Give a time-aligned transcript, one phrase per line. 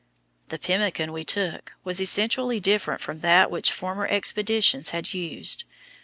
[0.49, 5.63] The pemmican we took was essentially different from that which former expeditions had used.